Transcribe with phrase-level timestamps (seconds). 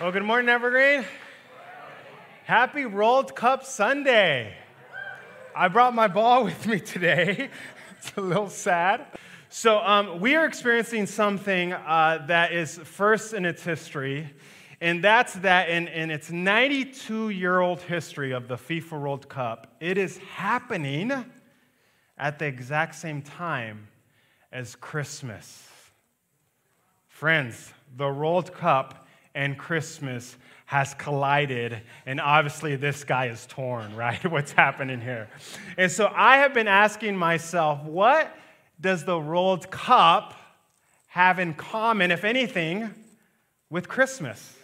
[0.00, 1.04] Well, good morning, Evergreen.
[2.44, 4.56] Happy World Cup Sunday.
[5.54, 7.50] I brought my ball with me today.
[7.98, 9.04] It's a little sad.
[9.50, 14.32] So, um, we are experiencing something uh, that is first in its history,
[14.80, 19.76] and that's that in, in its 92 year old history of the FIFA World Cup,
[19.80, 21.12] it is happening
[22.16, 23.88] at the exact same time
[24.50, 25.68] as Christmas.
[27.06, 28.99] Friends, the World Cup
[29.34, 30.36] and Christmas
[30.66, 34.24] has collided, and obviously this guy is torn, right?
[34.30, 35.28] What's happening here?
[35.76, 38.34] And so I have been asking myself, what
[38.80, 40.34] does the World Cup
[41.08, 42.94] have in common, if anything,
[43.68, 44.56] with Christmas?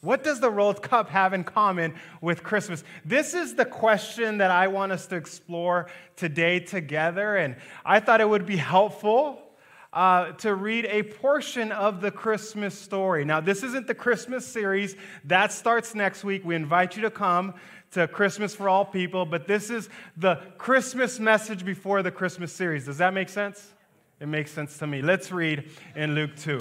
[0.00, 2.84] What does the World Cup have in common with Christmas?
[3.04, 8.20] This is the question that I want us to explore today together, and I thought
[8.20, 9.42] it would be helpful
[9.92, 13.24] uh, to read a portion of the Christmas story.
[13.24, 16.44] Now, this isn't the Christmas series, that starts next week.
[16.44, 17.54] We invite you to come
[17.92, 22.84] to Christmas for All People, but this is the Christmas message before the Christmas series.
[22.84, 23.72] Does that make sense?
[24.20, 25.00] It makes sense to me.
[25.00, 26.58] Let's read in Luke 2.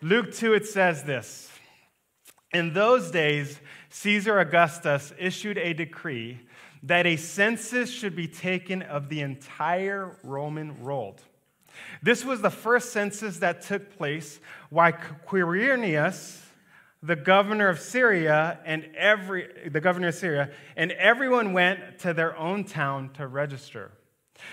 [0.00, 1.50] Luke 2, it says this
[2.52, 6.40] In those days, Caesar Augustus issued a decree
[6.84, 11.20] that a census should be taken of the entire Roman world.
[12.02, 14.40] This was the first census that took place
[14.70, 14.92] while
[15.26, 16.40] Quirinius,
[17.02, 22.36] the governor of Syria, and every the governor of Syria, and everyone went to their
[22.36, 23.92] own town to register.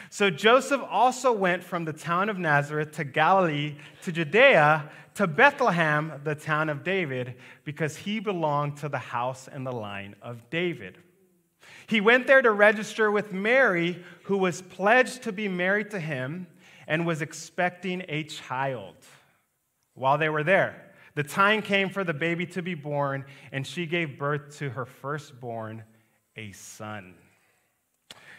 [0.09, 6.22] So Joseph also went from the town of Nazareth to Galilee to Judea to Bethlehem,
[6.23, 10.98] the town of David, because he belonged to the house and the line of David.
[11.88, 16.48] He went there to register with Mary, who was pledged to be married to him
[16.88, 18.95] and was expecting a child
[19.94, 20.91] while they were there.
[21.16, 24.86] The time came for the baby to be born, and she gave birth to her
[24.86, 25.83] firstborn,
[26.36, 27.16] a son.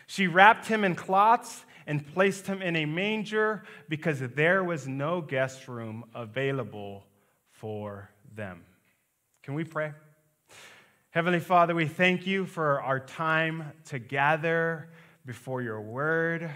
[0.06, 5.20] She wrapped him in cloths and placed him in a manger because there was no
[5.20, 7.04] guest room available
[7.50, 8.64] for them.
[9.42, 9.92] Can we pray?
[11.10, 14.90] Heavenly Father, we thank you for our time to gather
[15.24, 16.50] before your word.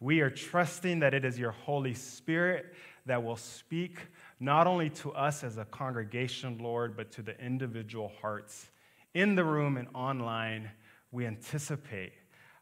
[0.00, 2.74] We are trusting that it is your Holy Spirit
[3.06, 3.98] that will speak
[4.40, 8.70] not only to us as a congregation, Lord, but to the individual hearts
[9.14, 10.70] in the room and online.
[11.12, 12.12] We anticipate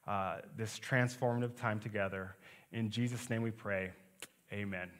[0.07, 2.37] uh, this transformative time together.
[2.73, 3.93] In Jesus' name we pray.
[4.53, 4.91] Amen.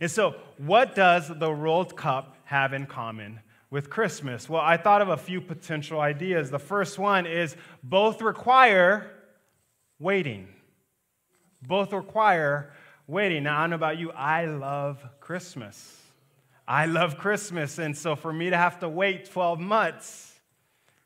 [0.00, 3.40] And so, what does the World Cup have in common
[3.70, 4.48] with Christmas?
[4.48, 6.50] Well, I thought of a few potential ideas.
[6.50, 9.10] The first one is both require
[9.98, 10.48] waiting.
[11.66, 12.72] Both require
[13.06, 13.44] waiting.
[13.44, 16.00] Now, I don't know about you, I love Christmas.
[16.66, 17.78] I love Christmas.
[17.78, 20.34] And so for me to have to wait 12 months,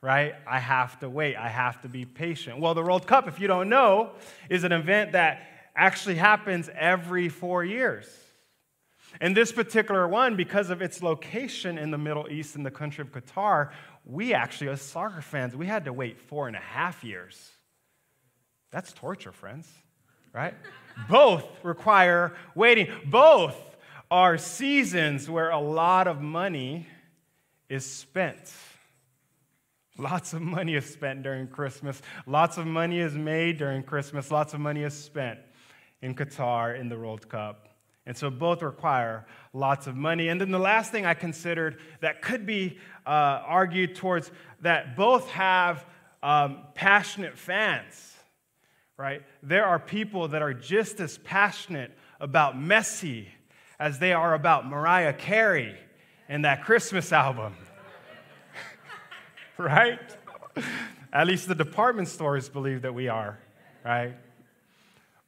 [0.00, 1.36] right, I have to wait.
[1.36, 2.58] I have to be patient.
[2.58, 4.12] Well, the World Cup, if you don't know,
[4.48, 5.42] is an event that
[5.74, 8.06] actually happens every four years.
[9.20, 13.02] And this particular one, because of its location in the Middle East in the country
[13.02, 13.70] of Qatar,
[14.04, 17.50] we actually, as soccer fans, we had to wait four and a half years.
[18.70, 19.68] That's torture, friends
[20.36, 20.54] right?
[21.08, 22.92] Both require waiting.
[23.06, 23.56] Both
[24.10, 26.86] are seasons where a lot of money
[27.70, 28.52] is spent.
[29.96, 32.02] Lots of money is spent during Christmas.
[32.26, 34.30] Lots of money is made during Christmas.
[34.30, 35.38] Lots of money is spent
[36.02, 37.70] in Qatar in the World Cup.
[38.04, 40.28] And so both require lots of money.
[40.28, 44.30] And then the last thing I considered that could be uh, argued towards
[44.60, 45.86] that both have
[46.22, 48.15] um, passionate fans
[48.96, 49.22] right?
[49.42, 53.26] There are people that are just as passionate about Messi
[53.78, 55.76] as they are about Mariah Carey
[56.28, 57.54] and that Christmas album,
[59.58, 60.00] right?
[61.12, 63.38] At least the department stores believe that we are,
[63.84, 64.14] right?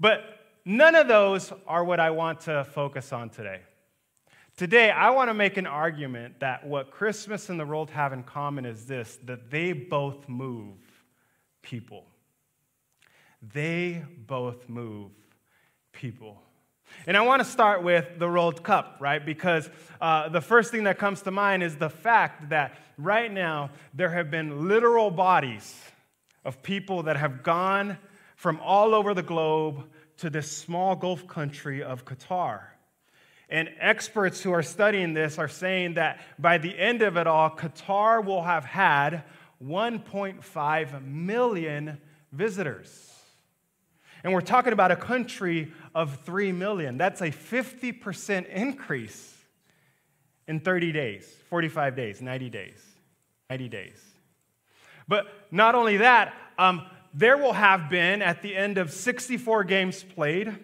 [0.00, 0.24] But
[0.64, 3.60] none of those are what I want to focus on today.
[4.56, 8.24] Today, I want to make an argument that what Christmas and the world have in
[8.24, 10.74] common is this that they both move
[11.62, 12.06] people.
[13.42, 15.10] They both move
[15.92, 16.42] people.
[17.06, 19.24] And I want to start with the World Cup, right?
[19.24, 19.68] Because
[20.00, 24.10] uh, the first thing that comes to mind is the fact that right now there
[24.10, 25.80] have been literal bodies
[26.44, 27.98] of people that have gone
[28.36, 29.84] from all over the globe
[30.18, 32.62] to this small Gulf country of Qatar.
[33.48, 37.50] And experts who are studying this are saying that by the end of it all,
[37.50, 39.24] Qatar will have had
[39.64, 41.98] 1.5 million
[42.32, 43.17] visitors.
[44.28, 46.98] And we're talking about a country of 3 million.
[46.98, 49.34] That's a 50% increase.
[50.46, 52.84] in 30 days, 45 days, 90 days,
[53.48, 54.04] 90 days.
[55.08, 56.82] But not only that, um,
[57.14, 60.54] there will have been, at the end of 64 games played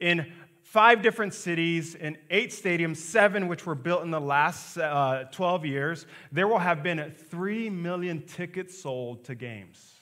[0.00, 0.32] in
[0.62, 5.64] five different cities, in eight stadiums, seven which were built in the last uh, 12
[5.64, 9.94] years, there will have been 3 million tickets sold to games.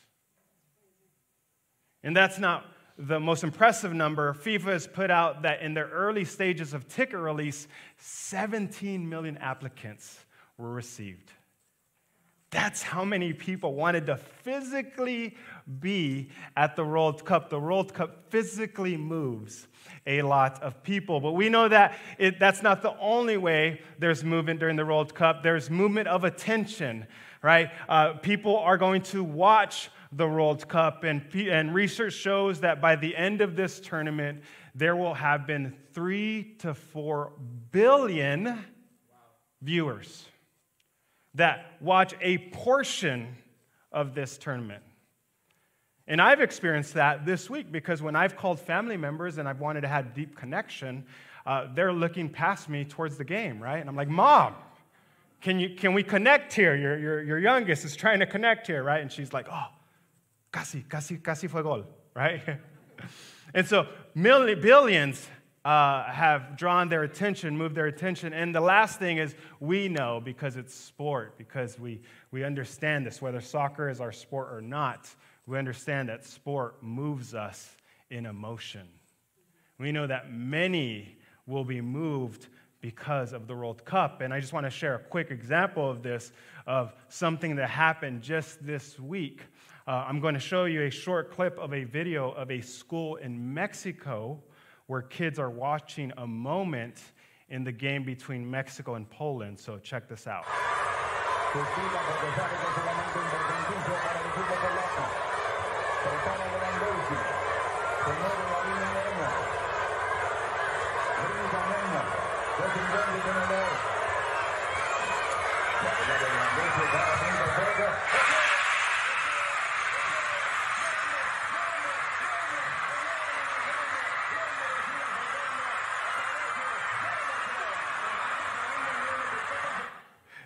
[2.02, 2.64] And that's not
[3.06, 4.34] the most impressive number.
[4.34, 7.66] FIFA has put out that in their early stages of ticket release,
[7.98, 10.24] 17 million applicants
[10.58, 11.32] were received.
[12.50, 15.36] That's how many people wanted to physically
[15.78, 17.48] be at the World Cup.
[17.48, 19.68] The World Cup physically moves
[20.04, 21.20] a lot of people.
[21.20, 25.14] But we know that it, that's not the only way there's movement during the World
[25.14, 25.44] Cup.
[25.44, 27.06] There's movement of attention,
[27.40, 27.70] right?
[27.88, 32.96] Uh, people are going to watch the World Cup, and, and research shows that by
[32.96, 34.42] the end of this tournament,
[34.74, 37.32] there will have been three to four
[37.70, 38.64] billion
[39.62, 40.26] viewers
[41.34, 43.36] that watch a portion
[43.92, 44.82] of this tournament.
[46.08, 49.82] And I've experienced that this week because when I've called family members and I've wanted
[49.82, 51.04] to have deep connection,
[51.46, 53.78] uh, they're looking past me towards the game, right?
[53.78, 54.56] And I'm like, Mom,
[55.40, 56.74] can, you, can we connect here?
[56.74, 59.00] Your, your, your youngest is trying to connect here, right?
[59.00, 59.66] And she's like, Oh,
[60.52, 62.40] casi, casi, casi fue gol, right?
[63.54, 65.28] and so million, billions
[65.64, 68.32] uh, have drawn their attention, moved their attention.
[68.32, 72.00] And the last thing is we know because it's sport, because we,
[72.30, 75.08] we understand this, whether soccer is our sport or not,
[75.46, 77.76] we understand that sport moves us
[78.10, 78.88] in emotion.
[79.78, 81.16] We know that many
[81.46, 82.48] will be moved
[82.80, 84.20] because of the World Cup.
[84.20, 86.32] And I just want to share a quick example of this,
[86.66, 89.42] of something that happened just this week.
[89.90, 93.16] Uh, I'm going to show you a short clip of a video of a school
[93.16, 94.40] in Mexico
[94.86, 97.02] where kids are watching a moment
[97.48, 99.58] in the game between Mexico and Poland.
[99.58, 100.44] So check this out.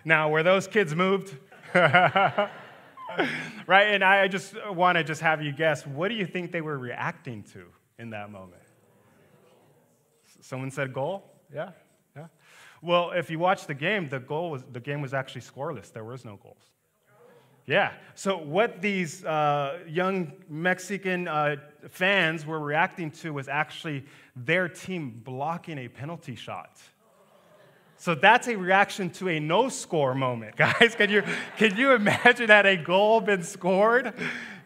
[0.07, 1.35] Now, were those kids moved?
[1.73, 2.49] right?
[3.67, 6.77] And I just want to just have you guess what do you think they were
[6.77, 7.65] reacting to
[7.97, 8.61] in that moment?
[10.41, 11.23] Someone said goal?
[11.51, 11.71] Yeah?
[12.15, 12.27] Yeah.
[12.83, 15.91] Well, if you watch the game, the goal was the game was actually scoreless.
[15.91, 16.69] There was no goals.
[17.65, 17.93] Yeah.
[18.13, 21.55] So what these uh, young Mexican uh,
[21.89, 24.05] fans were reacting to was actually
[24.35, 26.79] their team blocking a penalty shot.
[27.97, 30.95] So that's a reaction to a no score moment, guys.
[30.95, 31.23] Can you,
[31.57, 34.13] can you imagine had a goal been scored?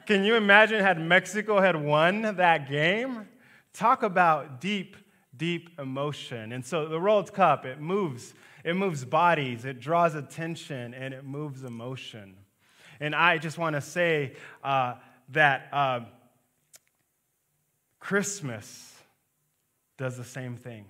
[0.06, 3.28] Can you imagine had Mexico had won that game?
[3.74, 4.98] Talk about deep,
[5.38, 6.52] deep emotion.
[6.52, 8.34] And so the World Cup, it moves,
[8.64, 12.36] it moves bodies, it draws attention, and it moves emotion.
[13.00, 14.34] And I just want to say
[14.64, 14.96] uh,
[15.30, 16.00] that uh,
[18.00, 18.96] Christmas
[19.98, 20.86] does the same thing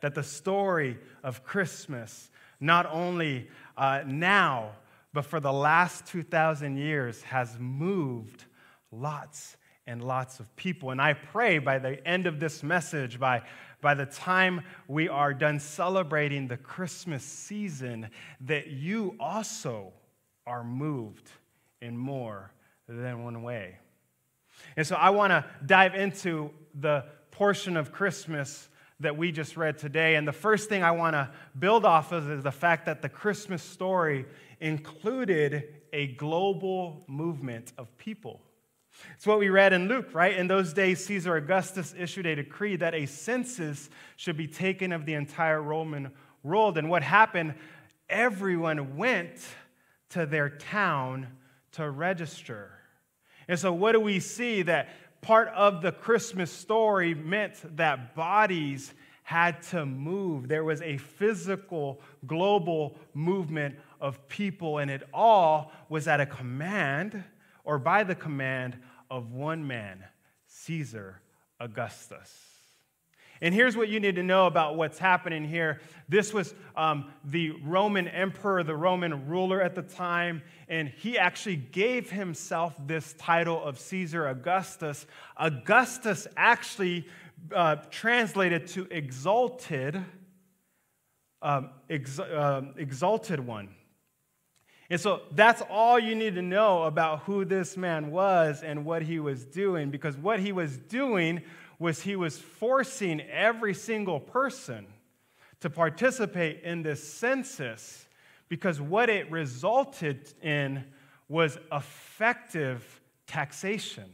[0.00, 4.72] that the story of Christmas, not only uh, now,
[5.12, 8.44] but for the last 2,000 years, has moved
[8.92, 10.90] lots and lots of people.
[10.90, 13.42] And I pray by the end of this message, by,
[13.80, 18.08] by the time we are done celebrating the Christmas season,
[18.42, 19.92] that you also
[20.46, 21.28] are moved
[21.80, 22.52] in more
[22.88, 23.78] than one way.
[24.76, 28.68] And so I want to dive into the portion of Christmas
[29.00, 30.14] that we just read today.
[30.14, 33.08] And the first thing I want to build off of is the fact that the
[33.08, 34.26] Christmas story
[34.60, 38.40] included a global movement of people.
[39.16, 40.36] It's what we read in Luke, right?
[40.36, 45.06] In those days, Caesar Augustus issued a decree that a census should be taken of
[45.06, 46.10] the entire Roman
[46.42, 46.76] world.
[46.76, 47.54] And what happened?
[48.08, 49.40] Everyone went
[50.10, 51.28] to their town
[51.72, 52.72] to register.
[53.48, 54.62] And so, what do we see?
[54.62, 60.48] That part of the Christmas story meant that bodies had to move.
[60.48, 67.22] There was a physical, global movement of people, and it all was at a command
[67.64, 68.76] or by the command
[69.10, 70.02] of one man,
[70.46, 71.20] Caesar
[71.60, 72.49] Augustus.
[73.42, 75.80] And here's what you need to know about what's happening here.
[76.08, 81.56] This was um, the Roman emperor, the Roman ruler at the time, and he actually
[81.56, 85.06] gave himself this title of Caesar Augustus.
[85.38, 87.06] Augustus actually
[87.54, 90.04] uh, translated to exalted
[91.40, 93.70] um, ex- uh, exalted one.
[94.90, 99.02] And so that's all you need to know about who this man was and what
[99.02, 101.42] he was doing, because what he was doing
[101.80, 104.86] was he was forcing every single person
[105.60, 108.06] to participate in this census,
[108.48, 110.84] because what it resulted in
[111.28, 114.04] was effective taxation.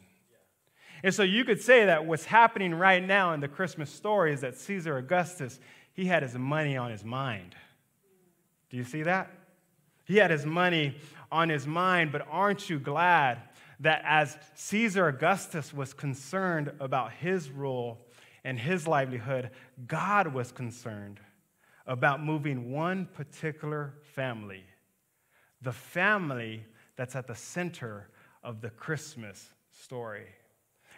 [1.02, 4.40] And so you could say that what's happening right now in the Christmas story is
[4.40, 5.58] that Caesar Augustus,
[5.92, 7.54] he had his money on his mind.
[8.70, 9.30] Do you see that?
[10.04, 10.96] He had his money
[11.32, 13.40] on his mind, but aren't you glad
[13.80, 17.99] that as Caesar Augustus was concerned about his rule
[18.45, 19.50] and his livelihood,
[19.87, 21.21] God was concerned
[21.87, 24.64] about moving one particular family,
[25.62, 26.64] the family
[26.97, 28.09] that's at the center
[28.42, 30.26] of the Christmas story.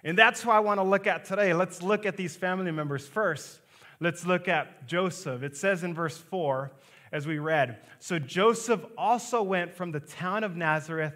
[0.04, 1.52] And that's why I want to look at today.
[1.52, 3.60] Let's look at these family members first.
[4.00, 5.42] Let's look at Joseph.
[5.42, 6.70] It says in verse 4,
[7.10, 11.14] as we read So Joseph also went from the town of Nazareth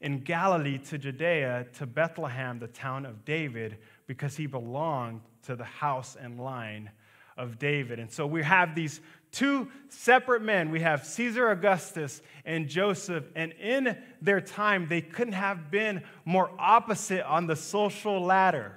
[0.00, 5.64] in Galilee to Judea to Bethlehem, the town of David, because he belonged to the
[5.64, 6.90] house and line
[7.36, 7.98] of David.
[7.98, 9.00] And so we have these
[9.32, 10.70] two separate men.
[10.70, 16.50] We have Caesar Augustus and Joseph, and in their time, they couldn't have been more
[16.58, 18.74] opposite on the social ladder.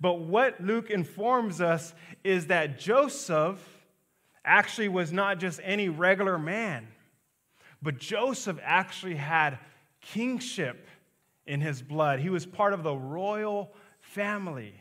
[0.00, 3.58] But what Luke informs us is that Joseph
[4.44, 6.88] actually was not just any regular man,
[7.80, 9.58] but Joseph actually had
[10.12, 10.88] kingship
[11.46, 12.20] in his blood.
[12.20, 14.74] He was part of the royal family.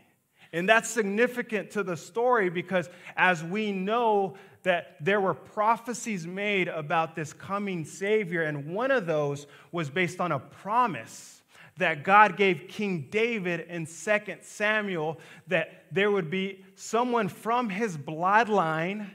[0.51, 6.67] And that's significant to the story because as we know that there were prophecies made
[6.67, 11.41] about this coming Savior, and one of those was based on a promise
[11.77, 17.97] that God gave King David in 2 Samuel that there would be someone from his
[17.97, 19.09] bloodline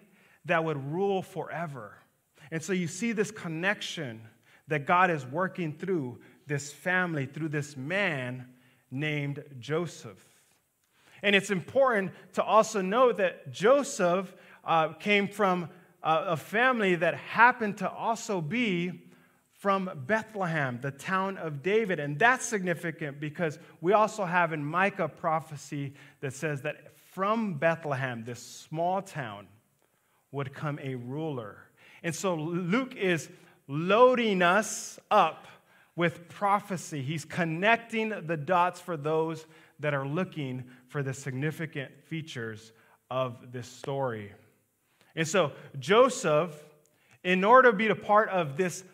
[0.44, 1.94] that would rule forever.
[2.50, 4.22] And so you see this connection
[4.68, 8.46] that God is working through this family, through this man
[8.90, 10.24] named Joseph.
[11.22, 14.32] And it's important to also know that Joseph
[14.64, 15.68] uh, came from
[16.02, 19.02] a, a family that happened to also be
[19.52, 21.98] from Bethlehem, the town of David.
[21.98, 28.22] And that's significant because we also have in Micah prophecy that says that from Bethlehem,
[28.24, 29.48] this small town,
[30.30, 31.58] would come a ruler.
[32.04, 33.28] And so Luke is
[33.68, 35.46] loading us up
[35.94, 37.02] with prophecy.
[37.02, 39.46] He's connecting the dots for those
[39.80, 42.72] that are looking for the significant features
[43.10, 44.32] of this story.
[45.14, 46.52] And so, Joseph,
[47.22, 48.84] in order to be a part of this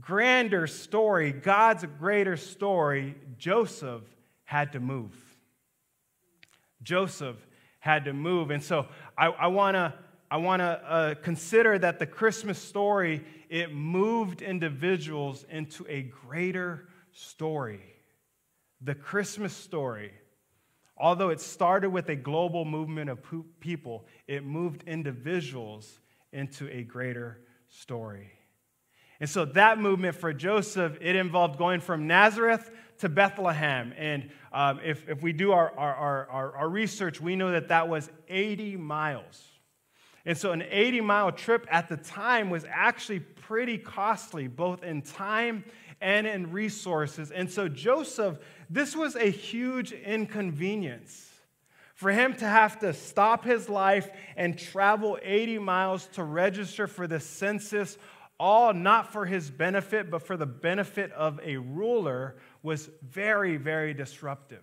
[0.00, 4.02] grander story, God's greater story, Joseph
[4.44, 5.14] had to move.
[6.82, 7.36] Joseph
[7.80, 8.50] had to move.
[8.50, 9.94] And so, I, I want to
[10.30, 16.88] I want to uh, consider that the Christmas story, it moved individuals into a greater
[17.12, 17.80] story.
[18.80, 20.12] The Christmas story,
[20.96, 23.18] although it started with a global movement of
[23.58, 25.98] people, it moved individuals
[26.32, 28.30] into a greater story.
[29.18, 33.92] And so that movement for Joseph, it involved going from Nazareth to Bethlehem.
[33.98, 37.88] And um, if, if we do our, our, our, our research, we know that that
[37.88, 39.49] was 80 miles.
[40.30, 45.02] And so, an 80 mile trip at the time was actually pretty costly, both in
[45.02, 45.64] time
[46.00, 47.32] and in resources.
[47.32, 48.38] And so, Joseph,
[48.70, 51.28] this was a huge inconvenience.
[51.96, 57.08] For him to have to stop his life and travel 80 miles to register for
[57.08, 57.98] the census,
[58.38, 63.94] all not for his benefit, but for the benefit of a ruler, was very, very
[63.94, 64.62] disruptive.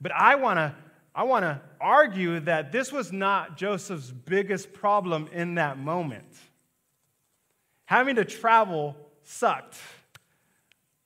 [0.00, 0.76] But I want to
[1.14, 6.24] I want to argue that this was not Joseph's biggest problem in that moment.
[7.84, 9.76] Having to travel sucked,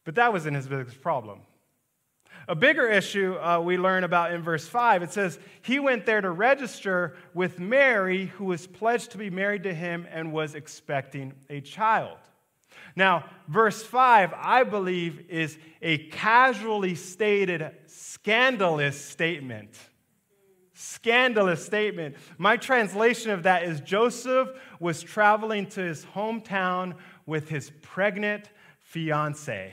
[0.04, 1.40] but that wasn't his biggest problem.
[2.48, 6.20] A bigger issue uh, we learn about in verse 5 it says, He went there
[6.20, 11.32] to register with Mary, who was pledged to be married to him and was expecting
[11.50, 12.18] a child.
[12.94, 19.76] Now, verse 5, I believe, is a casually stated, scandalous statement
[20.78, 22.16] scandalous statement.
[22.36, 29.72] My translation of that is Joseph was traveling to his hometown with his pregnant fiance.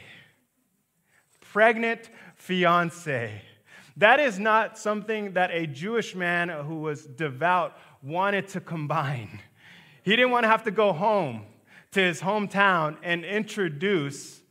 [1.41, 3.41] Pregnant fiance.
[3.97, 9.41] That is not something that a Jewish man who was devout wanted to combine.
[10.03, 11.43] He didn't want to have to go home
[11.91, 14.41] to his hometown and introduce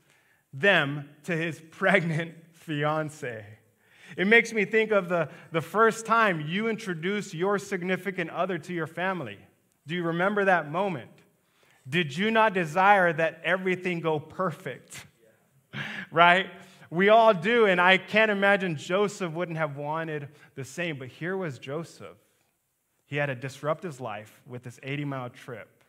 [0.52, 3.44] them to his pregnant fiance.
[4.16, 8.72] It makes me think of the, the first time you introduce your significant other to
[8.72, 9.38] your family,
[9.86, 11.10] Do you remember that moment?
[11.88, 15.06] Did you not desire that everything go perfect?
[16.12, 16.46] right?
[16.90, 20.98] We all do, and I can't imagine Joseph wouldn't have wanted the same.
[20.98, 22.18] But here was Joseph.
[23.06, 25.84] He had to disrupt his life with this 80 mile trip,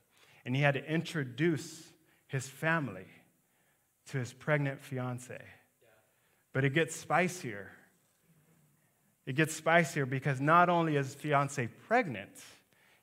[0.45, 1.83] and he had to introduce
[2.27, 3.05] his family
[4.07, 5.41] to his pregnant fiance.
[6.53, 7.71] But it gets spicier.
[9.25, 12.31] It gets spicier because not only is fiance pregnant,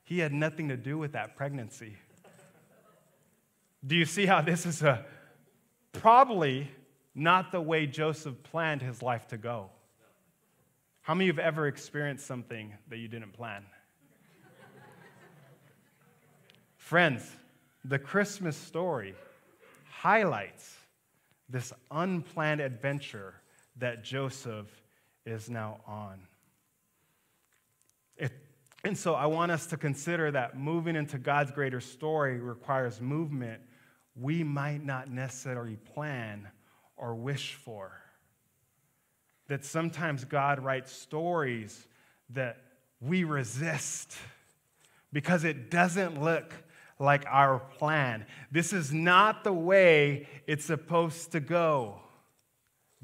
[0.05, 1.97] he had nothing to do with that pregnancy.
[3.87, 5.07] Do you see how this is a
[5.93, 6.71] probably
[7.15, 9.71] not the way Joseph planned his life to go?
[11.03, 13.65] How many of you have ever experienced something that you didn't plan?
[16.77, 17.37] Friends,
[17.85, 19.15] the Christmas story
[19.91, 20.77] highlights
[21.49, 23.35] this unplanned adventure
[23.77, 24.67] that Joseph
[25.25, 26.21] is now on.
[28.17, 28.33] It,
[28.85, 33.61] and so I want us to consider that moving into God's greater story requires movement
[34.17, 36.49] we might not necessarily plan
[36.97, 37.93] or wish for.
[39.49, 41.87] That sometimes God writes stories
[42.31, 42.59] that
[43.01, 44.17] we resist
[45.13, 46.53] because it doesn't look
[46.99, 48.27] like our plan.
[48.53, 52.01] This is not the way it's supposed to go.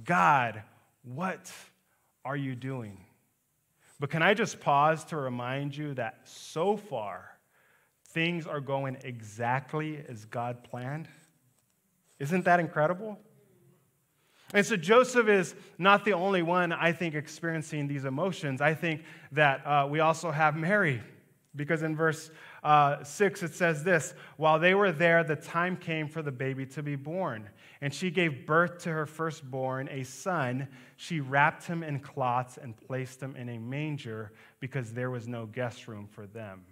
[0.04, 0.62] God,
[1.02, 1.50] what
[2.26, 2.98] are you doing?
[3.98, 7.30] But can I just pause to remind you that so far,
[8.08, 11.08] things are going exactly as God planned?
[12.18, 13.18] Isn't that incredible?
[14.52, 18.60] And so Joseph is not the only one, I think, experiencing these emotions.
[18.60, 19.02] I think
[19.32, 21.02] that uh, we also have Mary,
[21.54, 22.30] because in verse
[22.66, 26.66] uh, 6 it says this While they were there, the time came for the baby
[26.66, 27.48] to be born.
[27.80, 30.66] And she gave birth to her firstborn, a son.
[30.96, 35.46] She wrapped him in cloths and placed him in a manger because there was no
[35.46, 36.64] guest room for them.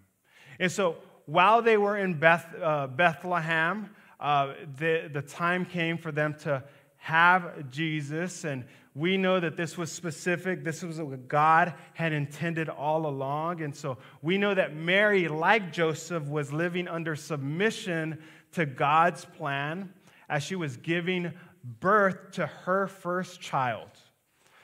[0.58, 0.96] And so
[1.26, 6.64] while they were in Beth, uh, Bethlehem, uh, the, the time came for them to
[6.96, 10.62] have Jesus, and we know that this was specific.
[10.62, 13.61] This was what God had intended all along.
[13.61, 19.92] And so we know that Mary, like Joseph, was living under submission to God's plan
[20.28, 21.33] as she was giving
[21.80, 23.88] birth to her first child.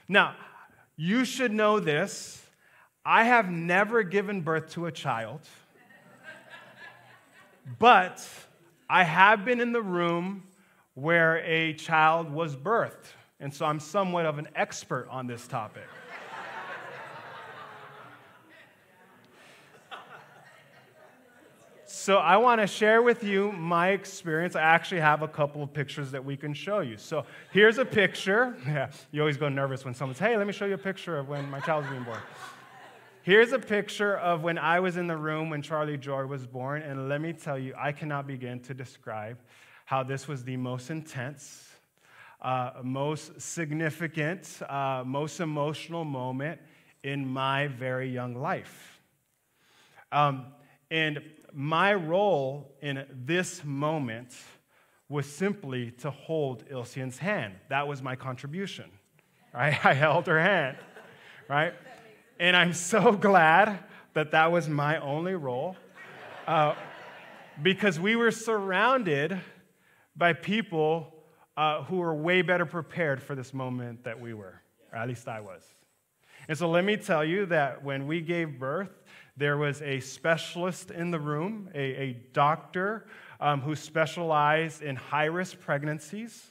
[0.09, 0.37] Now,
[0.97, 2.47] you should know this.
[3.05, 5.41] I have never given birth to a child,
[7.79, 8.27] but
[8.89, 10.45] I have been in the room
[10.95, 15.87] where a child was birthed, and so I'm somewhat of an expert on this topic.
[21.93, 24.57] So, I want to share with you my experience.
[24.57, 26.97] I actually have a couple of pictures that we can show you.
[26.97, 28.57] So, here's a picture.
[28.67, 31.19] Yeah, you always go nervous when someone says, Hey, let me show you a picture
[31.19, 32.21] of when my child was being born.
[33.23, 36.81] Here's a picture of when I was in the room when Charlie Joy was born,
[36.81, 39.37] and let me tell you, I cannot begin to describe
[39.85, 41.70] how this was the most intense,
[42.43, 46.61] uh, most significant, uh, most emotional moment
[47.03, 49.01] in my very young life.
[50.13, 50.47] Um,
[50.91, 51.23] and
[51.53, 54.35] my role in this moment
[55.09, 57.55] was simply to hold Ilsean's hand.
[57.69, 58.91] That was my contribution.
[59.53, 59.79] Right?
[59.85, 60.77] I held her hand,
[61.49, 61.75] right?
[62.39, 63.81] And I'm so glad
[64.15, 65.77] that that was my only role
[66.47, 66.75] uh,
[67.63, 69.41] because we were surrounded
[70.17, 71.13] by people
[71.61, 75.29] uh, who were way better prepared for this moment that we were, or at least
[75.29, 75.63] I was.
[76.49, 78.89] And so let me tell you that when we gave birth,
[79.37, 83.05] there was a specialist in the room, a, a doctor
[83.41, 86.51] um, who specialized in high risk pregnancies.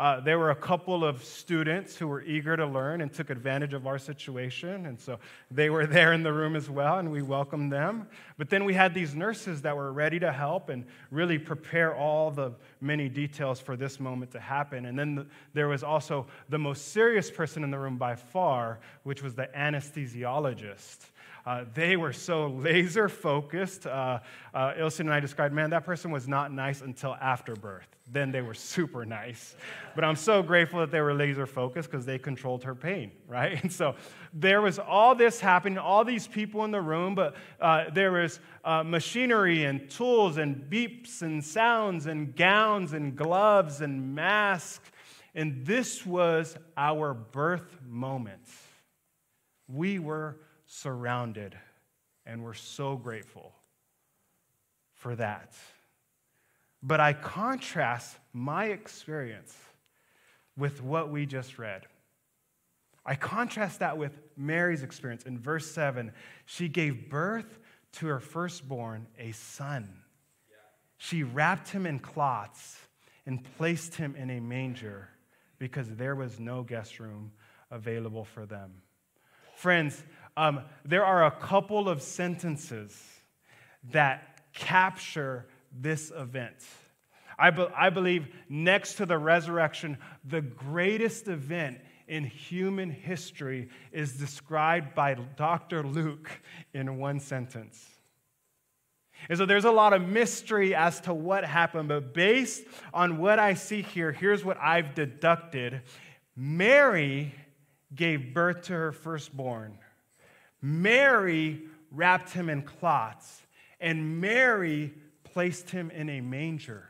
[0.00, 3.74] Uh, there were a couple of students who were eager to learn and took advantage
[3.74, 4.86] of our situation.
[4.86, 5.18] And so
[5.50, 8.06] they were there in the room as well, and we welcomed them.
[8.38, 12.30] But then we had these nurses that were ready to help and really prepare all
[12.30, 14.86] the many details for this moment to happen.
[14.86, 18.80] And then the, there was also the most serious person in the room by far,
[19.02, 20.96] which was the anesthesiologist.
[21.46, 23.86] Uh, they were so laser focused.
[23.86, 24.20] Uh,
[24.54, 27.86] uh, and I described, man, that person was not nice until after birth.
[28.12, 29.56] Then they were super nice.
[29.94, 33.62] But I'm so grateful that they were laser focused because they controlled her pain, right?
[33.62, 33.94] And so
[34.32, 38.40] there was all this happening, all these people in the room, but uh, there was
[38.64, 44.90] uh, machinery and tools and beeps and sounds and gowns and gloves and masks.
[45.34, 48.42] And this was our birth moment.
[49.68, 50.36] We were
[50.72, 51.56] surrounded,
[52.24, 53.52] and we're so grateful
[54.94, 55.52] for that.
[56.80, 59.54] But I contrast my experience
[60.56, 61.82] with what we just read.
[63.04, 65.24] I contrast that with Mary's experience.
[65.24, 66.12] In verse 7,
[66.46, 67.58] she gave birth
[67.94, 69.92] to her firstborn a son.
[70.98, 72.78] She wrapped him in cloths
[73.26, 75.08] and placed him in a manger
[75.58, 77.32] because there was no guest room
[77.72, 78.82] available for them.
[79.60, 80.02] Friends,
[80.36, 83.00] um, there are a couple of sentences
[83.92, 86.56] that capture this event.
[87.38, 94.14] I, be- I believe next to the resurrection, the greatest event in human history is
[94.14, 95.82] described by Dr.
[95.82, 96.30] Luke
[96.74, 97.88] in one sentence.
[99.28, 103.38] And so there's a lot of mystery as to what happened, but based on what
[103.38, 105.82] I see here, here's what I've deducted
[106.36, 107.34] Mary
[107.94, 109.78] gave birth to her firstborn.
[110.62, 113.42] Mary wrapped him in cloths,
[113.80, 114.92] and Mary
[115.24, 116.86] placed him in a manger.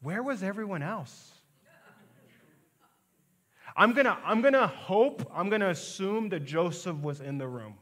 [0.00, 1.30] Where was everyone else?
[3.76, 7.74] I'm gonna, I'm gonna hope, I'm gonna assume that Joseph was in the room.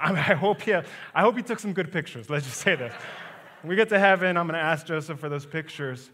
[0.00, 0.82] I, mean, I hope he, I
[1.20, 2.30] hope he took some good pictures.
[2.30, 2.94] Let's just say this.
[3.60, 6.10] When we get to heaven, I'm gonna ask Joseph for those pictures.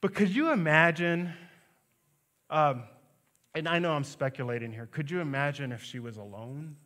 [0.00, 1.32] But could you imagine,
[2.50, 2.84] um,
[3.54, 6.76] and I know I'm speculating here, could you imagine if she was alone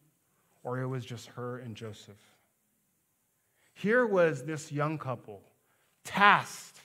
[0.62, 2.18] or it was just her and Joseph?
[3.74, 5.40] Here was this young couple
[6.04, 6.80] tasked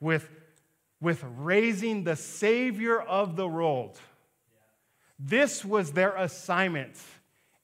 [0.00, 0.28] with
[1.00, 3.98] with raising the Savior of the world.
[5.18, 6.96] This was their assignment.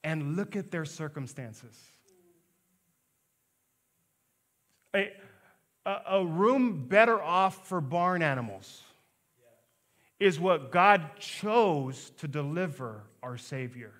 [0.03, 1.77] And look at their circumstances.
[4.93, 5.13] A,
[5.85, 8.83] a, a room better off for barn animals
[10.23, 13.91] is what God chose to deliver our Savior.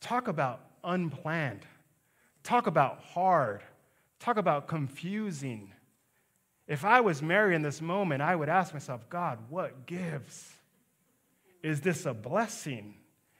[0.00, 1.66] Talk about unplanned.
[2.44, 3.62] Talk about hard.
[4.20, 5.72] Talk about confusing.
[6.68, 10.48] If I was Mary in this moment, I would ask myself, God, what gives?
[11.60, 12.94] Is this a blessing?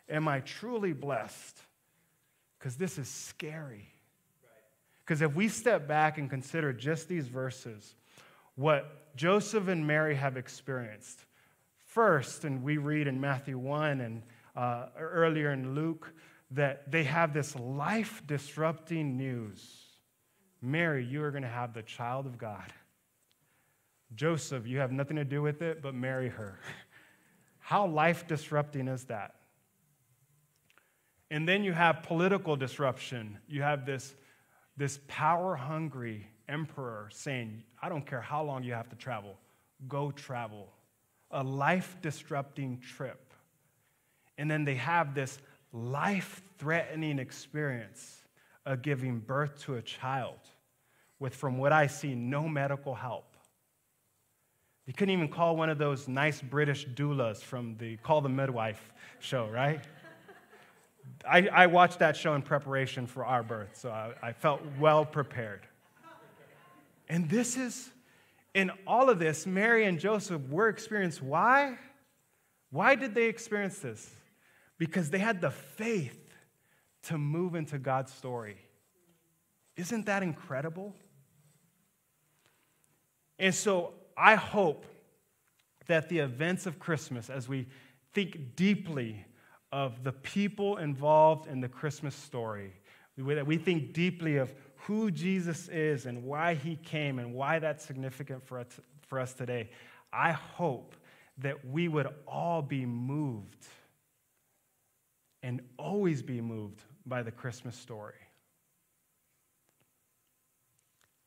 [0.08, 1.56] Am I truly blessed?
[2.58, 3.86] Because this is scary.
[5.04, 7.94] Because if we step back and consider just these verses,
[8.56, 11.20] what Joseph and Mary have experienced,
[11.98, 14.22] first, and we read in Matthew 1 and
[14.54, 16.12] uh, earlier in Luke,
[16.52, 19.84] that they have this life disrupting news
[20.62, 22.72] Mary, you are going to have the child of God.
[24.14, 26.60] Joseph, you have nothing to do with it, but marry her.
[27.58, 29.34] How life disrupting is that?
[31.32, 33.38] And then you have political disruption.
[33.48, 34.14] You have this,
[34.76, 39.36] this power hungry emperor saying, I don't care how long you have to travel,
[39.88, 40.68] go travel.
[41.30, 43.32] A life disrupting trip.
[44.38, 45.38] And then they have this
[45.72, 48.22] life threatening experience
[48.64, 50.38] of giving birth to a child
[51.18, 53.24] with, from what I see, no medical help.
[54.86, 58.92] You couldn't even call one of those nice British doulas from the Call the Midwife
[59.18, 59.84] show, right?
[61.30, 65.04] I, I watched that show in preparation for our birth, so I, I felt well
[65.04, 65.60] prepared.
[67.08, 67.90] And this is,
[68.58, 71.22] in all of this, Mary and Joseph were experienced.
[71.22, 71.78] Why?
[72.70, 74.10] Why did they experience this?
[74.78, 76.34] Because they had the faith
[77.04, 78.56] to move into God's story.
[79.76, 80.96] Isn't that incredible?
[83.38, 84.86] And so I hope
[85.86, 87.68] that the events of Christmas, as we
[88.12, 89.24] think deeply
[89.70, 92.72] of the people involved in the Christmas story,
[93.18, 94.52] that we think deeply of
[94.86, 99.32] who Jesus is and why he came and why that's significant for us, for us
[99.34, 99.70] today,
[100.12, 100.94] I hope
[101.38, 103.66] that we would all be moved
[105.42, 108.14] and always be moved by the Christmas story.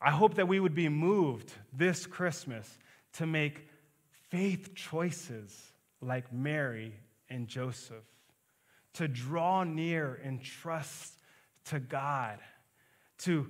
[0.02, 2.78] I hope that we would be moved this Christmas
[3.14, 3.68] to make
[4.30, 6.96] faith choices like Mary
[7.30, 8.04] and Joseph,
[8.94, 11.21] to draw near and trust
[11.66, 12.40] to God,
[13.20, 13.48] to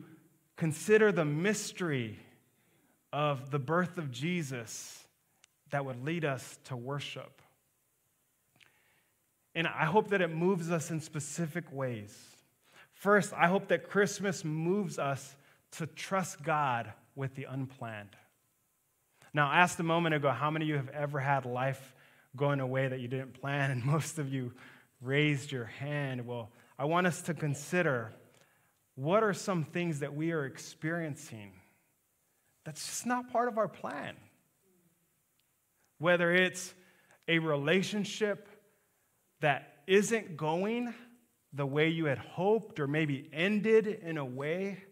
[0.57, 2.19] consider the mystery
[3.13, 5.05] of the birth of Jesus
[5.71, 7.41] that would lead us to worship.
[9.55, 12.17] And I hope that it moves us in specific ways.
[12.93, 15.35] First, I hope that Christmas moves us
[15.71, 18.15] to trust God with the unplanned.
[19.33, 21.95] Now, I asked a moment ago how many of you have ever had life
[22.35, 24.53] going a way that you didn't plan, and most of you
[25.01, 26.25] raised your hand.
[26.25, 26.49] Well,
[26.81, 28.11] I want us to consider
[28.95, 31.51] what are some things that we are experiencing
[32.65, 34.15] that's just not part of our plan.
[35.99, 36.73] Whether it's
[37.27, 38.49] a relationship
[39.41, 40.91] that isn't going
[41.53, 44.83] the way you had hoped, or maybe ended in a way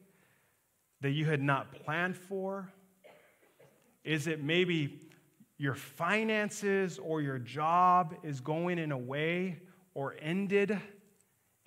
[1.01, 2.71] that you had not planned for?
[4.03, 4.99] Is it maybe
[5.57, 9.63] your finances or your job is going in a way
[9.95, 10.79] or ended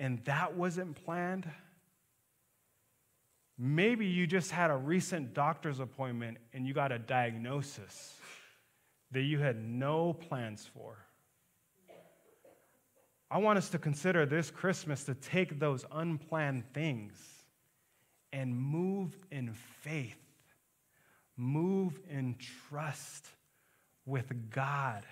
[0.03, 1.49] and that wasn't planned.
[3.57, 8.13] Maybe you just had a recent doctor's appointment and you got a diagnosis
[9.13, 10.97] that you had no plans for.
[13.31, 17.25] I want us to consider this Christmas to take those unplanned things
[18.33, 20.19] and move in faith,
[21.37, 22.35] move in
[22.69, 23.29] trust
[24.05, 25.05] with God,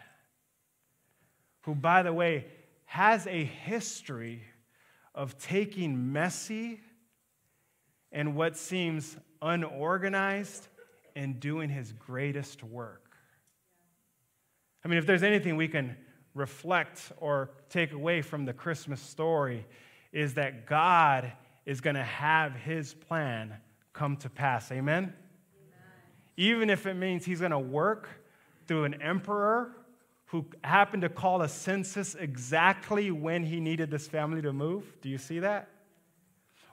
[1.61, 2.46] who, by the way,
[2.87, 4.42] has a history
[5.14, 6.81] of taking messy
[8.12, 10.68] and what seems unorganized
[11.16, 13.11] and doing his greatest work.
[14.85, 15.96] I mean, if there's anything we can
[16.35, 19.66] reflect or take away from the Christmas story
[20.12, 21.33] is that God
[21.66, 23.55] is going to have his plan
[23.92, 24.70] come to pass.
[24.73, 25.05] Amen?
[25.05, 25.12] Amen?
[26.37, 28.09] Even if it means he's going to work
[28.66, 29.73] through an emperor
[30.31, 34.85] who happened to call a census exactly when he needed this family to move.
[35.03, 35.69] Do you see that?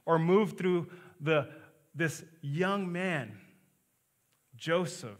[0.05, 0.87] Or move through
[1.19, 1.49] the,
[1.95, 3.35] this young man,
[4.55, 5.17] Joseph,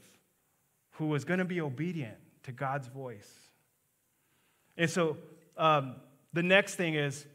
[0.92, 3.28] who was going to be obedient to God's voice.
[4.78, 5.18] And so
[5.58, 5.96] um,
[6.32, 7.26] the next thing is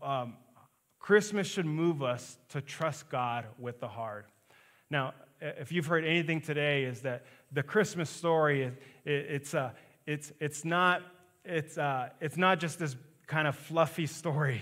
[0.00, 0.36] um,
[0.98, 4.24] Christmas should move us to trust God with the hard.
[4.88, 8.74] Now, if you've heard anything today, is that the Christmas story, it,
[9.04, 9.70] it's, uh,
[10.06, 11.02] it's, it's, not,
[11.44, 14.60] it's, uh, it's not just this kind of fluffy story,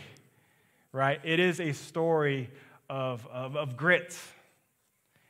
[0.93, 1.21] right?
[1.25, 2.51] It is a story
[2.88, 4.17] of, of, of grit.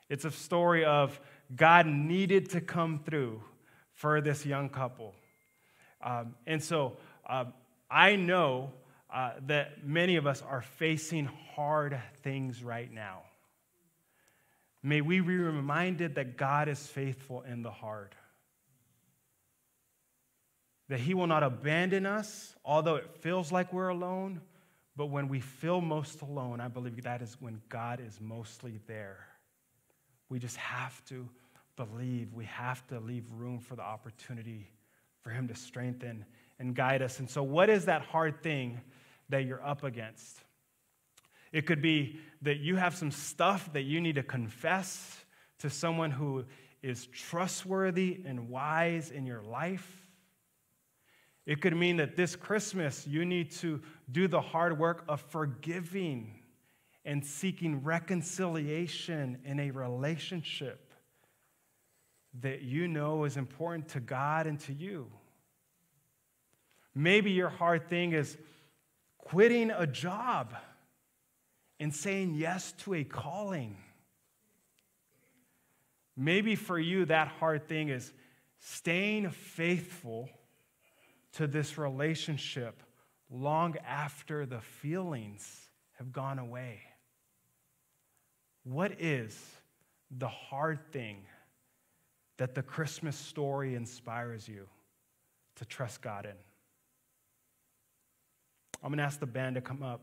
[0.09, 1.19] It's a story of
[1.55, 3.43] God needed to come through
[3.95, 5.15] for this young couple.
[6.03, 6.97] Um, and so
[7.29, 7.53] um,
[7.91, 8.73] I know
[9.13, 13.23] uh, that many of us are facing hard things right now.
[14.89, 18.15] May we be reminded that God is faithful in the hard.
[20.89, 24.41] That He will not abandon us, although it feels like we're alone.
[24.97, 29.27] But when we feel most alone, I believe that is when God is mostly there.
[30.31, 31.29] We just have to
[31.77, 32.33] believe.
[32.33, 34.71] We have to leave room for the opportunity
[35.21, 36.25] for Him to strengthen
[36.59, 37.19] and guide us.
[37.19, 38.81] And so, what is that hard thing
[39.29, 40.39] that you're up against?
[41.53, 45.25] It could be that you have some stuff that you need to confess
[45.59, 46.45] to someone who
[46.83, 50.07] is trustworthy and wise in your life.
[51.47, 53.81] It could mean that this Christmas you need to
[54.13, 56.35] do the hard work of forgiving
[57.05, 60.93] and seeking reconciliation in a relationship
[62.41, 65.11] that you know is important to God and to you.
[66.95, 68.37] Maybe your hard thing is
[69.17, 70.55] quitting a job
[71.81, 73.77] and saying yes to a calling.
[76.17, 78.13] Maybe for you, that hard thing is
[78.59, 80.29] staying faithful
[81.35, 82.83] to this relationship
[83.31, 86.81] long after the feelings have gone away.
[88.65, 89.39] What is
[90.11, 91.23] the hard thing
[92.39, 94.67] that the Christmas story inspires you
[95.57, 96.33] to trust God in?
[98.83, 100.01] I'm going to ask the band to come up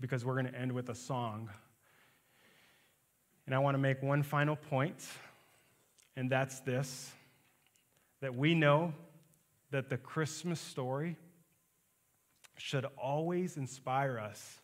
[0.00, 1.50] because we're going to end with a song.
[3.46, 5.06] And I want to make one final point,
[6.16, 7.12] and that's this
[8.20, 8.92] that we know
[9.70, 11.16] that the Christmas story
[12.56, 14.60] should always inspire us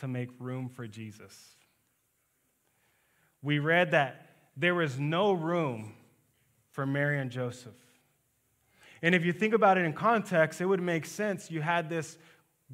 [0.00, 1.54] to make room for Jesus.
[3.42, 5.92] We read that there was no room
[6.70, 7.74] for Mary and Joseph.
[9.02, 11.50] And if you think about it in context, it would make sense.
[11.50, 12.16] You had this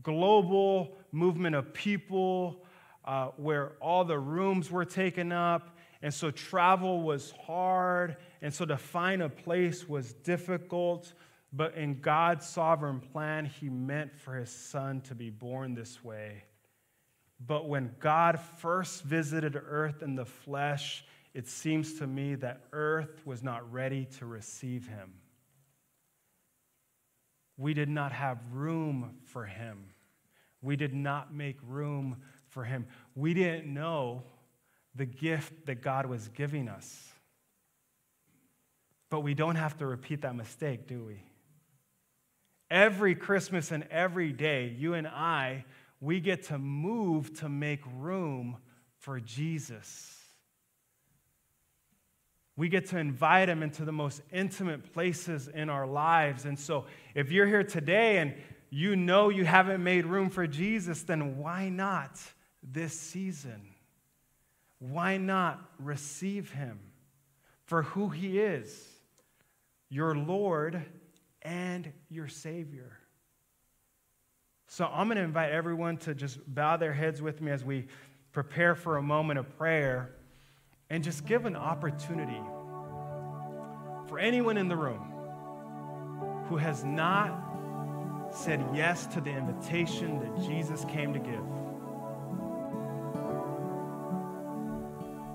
[0.03, 2.65] global movement of people
[3.05, 5.77] uh, where all the rooms were taken up.
[6.03, 8.17] And so travel was hard.
[8.43, 11.13] And so to find a place was difficult.
[11.53, 16.45] But in God's sovereign plan, He meant for His Son to be born this way.
[17.45, 23.23] But when God first visited earth in the flesh, it seems to me that earth
[23.25, 25.13] was not ready to receive Him
[27.61, 29.85] we did not have room for him.
[30.63, 32.17] We did not make room
[32.49, 32.87] for him.
[33.15, 34.23] We didn't know
[34.95, 37.13] the gift that God was giving us.
[39.11, 41.23] But we don't have to repeat that mistake, do we?
[42.71, 45.67] Every Christmas and every day, you and I,
[46.01, 48.57] we get to move to make room
[49.01, 50.17] for Jesus.
[52.61, 56.45] We get to invite him into the most intimate places in our lives.
[56.45, 58.35] And so, if you're here today and
[58.69, 62.21] you know you haven't made room for Jesus, then why not
[62.63, 63.63] this season?
[64.79, 66.81] Why not receive him
[67.65, 68.87] for who he is,
[69.89, 70.85] your Lord
[71.41, 72.99] and your Savior?
[74.67, 77.87] So I'm going to invite everyone to just bow their heads with me as we
[78.33, 80.15] prepare for a moment of prayer
[80.91, 82.41] and just give an opportunity
[84.09, 85.13] for anyone in the room
[86.49, 91.45] who has not said yes to the invitation that Jesus came to give.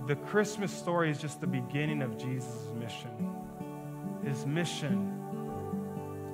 [0.07, 3.33] The Christmas story is just the beginning of Jesus' mission.
[4.23, 5.11] His mission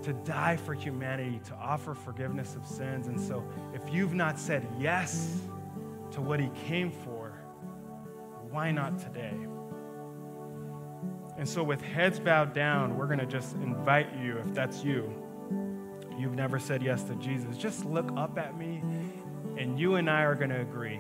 [0.04, 3.08] to die for humanity, to offer forgiveness of sins.
[3.08, 5.40] And so, if you've not said yes
[6.12, 7.21] to what he came for,
[8.52, 9.34] why not today?
[11.38, 15.12] And so, with heads bowed down, we're going to just invite you, if that's you,
[16.20, 18.84] you've never said yes to Jesus, just look up at me,
[19.58, 21.00] and you and I are going to agree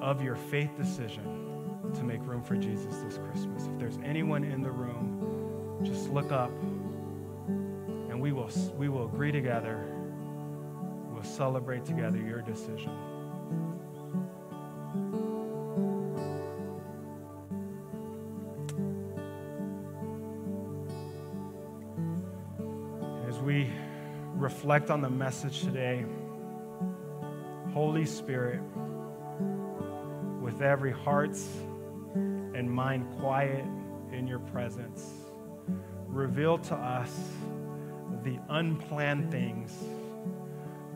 [0.00, 1.40] of your faith decision
[1.94, 3.66] to make room for Jesus this Christmas.
[3.66, 6.50] If there's anyone in the room, just look up
[7.48, 9.84] and we will, we will agree together.
[11.12, 12.92] We'll celebrate together your decision.
[24.60, 26.04] Reflect on the message today,
[27.72, 28.60] Holy Spirit,
[30.42, 31.34] with every heart
[32.14, 33.64] and mind quiet
[34.12, 35.14] in your presence,
[36.06, 37.10] reveal to us
[38.22, 39.72] the unplanned things,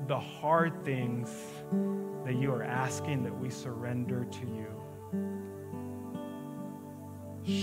[0.09, 1.35] the hard things
[2.27, 4.69] that you are asking that we surrender to you.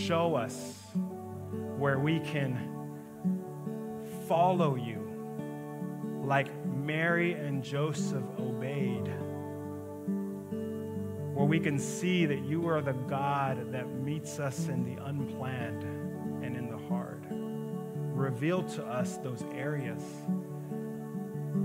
[0.08, 0.82] Show us
[1.78, 2.58] where we can
[4.28, 5.01] follow you
[6.32, 9.06] like Mary and Joseph obeyed.
[11.36, 15.84] Where we can see that you are the God that meets us in the unplanned
[16.42, 17.26] and in the hard.
[17.30, 20.02] Reveal to us those areas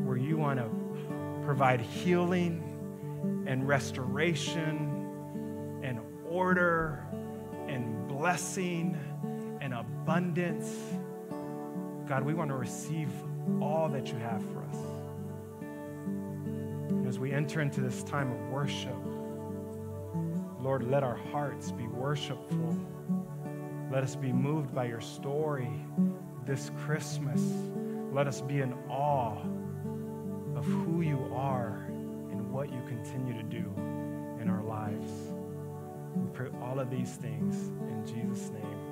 [0.04, 0.68] where you want to
[1.44, 7.06] provide healing and restoration and order
[7.68, 8.98] and blessing
[9.60, 10.76] and abundance.
[12.08, 13.12] God, we want to receive
[13.60, 14.76] all that you have for us.
[16.88, 18.96] And as we enter into this time of worship,
[20.60, 22.76] Lord, let our hearts be worshipful.
[23.90, 25.70] Let us be moved by your story
[26.44, 27.40] this Christmas.
[28.12, 29.38] Let us be in awe
[30.56, 31.84] of who you are
[32.30, 33.72] and what you continue to do
[34.40, 35.12] in our lives.
[36.14, 38.85] We pray all of these things in Jesus' name.